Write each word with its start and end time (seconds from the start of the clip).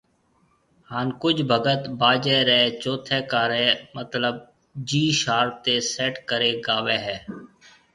ھان 0.91 1.07
ڪجھ 1.21 1.43
ڀگت 1.49 1.81
باجي 1.99 2.37
ري 2.49 2.61
چوٿي 2.81 3.19
ڪاري 3.31 3.67
مطلب 3.95 4.33
جِي 4.87 5.03
شارپ 5.21 5.53
تي 5.63 5.75
سيٽ 5.93 6.15
ڪري 6.29 6.51
گاوي 6.65 6.97
ھيَََ 7.05 7.17